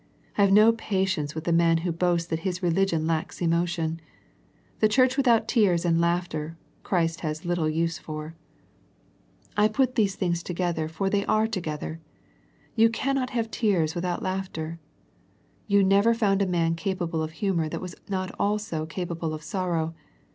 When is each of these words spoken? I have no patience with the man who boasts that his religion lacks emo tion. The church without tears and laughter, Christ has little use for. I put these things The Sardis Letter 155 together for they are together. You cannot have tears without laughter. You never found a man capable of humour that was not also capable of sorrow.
I 0.35 0.41
have 0.41 0.51
no 0.51 0.71
patience 0.71 1.35
with 1.35 1.43
the 1.43 1.53
man 1.53 1.77
who 1.85 1.91
boasts 1.91 2.27
that 2.29 2.39
his 2.39 2.63
religion 2.63 3.05
lacks 3.05 3.39
emo 3.39 3.65
tion. 3.67 4.01
The 4.79 4.89
church 4.89 5.15
without 5.15 5.47
tears 5.47 5.85
and 5.85 6.01
laughter, 6.01 6.57
Christ 6.81 7.19
has 7.19 7.45
little 7.45 7.69
use 7.69 7.99
for. 7.99 8.33
I 9.55 9.67
put 9.67 9.93
these 9.93 10.15
things 10.15 10.41
The 10.41 10.55
Sardis 10.55 10.59
Letter 10.59 10.81
155 10.87 10.89
together 10.89 10.89
for 10.89 11.09
they 11.11 11.25
are 11.31 11.47
together. 11.85 12.01
You 12.75 12.89
cannot 12.89 13.29
have 13.29 13.51
tears 13.51 13.93
without 13.93 14.23
laughter. 14.23 14.79
You 15.67 15.83
never 15.83 16.15
found 16.15 16.41
a 16.41 16.47
man 16.47 16.73
capable 16.73 17.21
of 17.21 17.33
humour 17.33 17.69
that 17.69 17.79
was 17.79 17.93
not 18.09 18.33
also 18.39 18.87
capable 18.87 19.35
of 19.35 19.43
sorrow. 19.43 19.93